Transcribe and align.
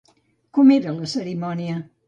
Com 0.59 0.71
era 0.77 0.95
la 0.97 1.11
cerimònia? 1.13 1.81